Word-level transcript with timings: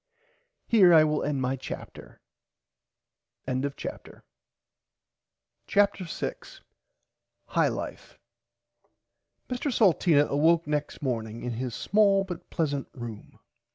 Here 0.65 0.95
I 0.95 1.03
will 1.03 1.21
end 1.23 1.43
my 1.43 1.55
chapter. 1.55 2.21
[Pg 3.45 3.61
59] 3.77 4.23
CHAPTER 5.67 6.07
6 6.07 6.61
HIGH 7.49 7.67
LIFE 7.69 8.17
Mr 9.47 9.71
Salteena 9.71 10.27
awoke 10.27 10.65
next 10.65 11.03
morning 11.03 11.43
in 11.43 11.51
his 11.53 11.75
small 11.75 12.23
but 12.23 12.49
pleasant 12.49 12.87
room. 12.95 13.37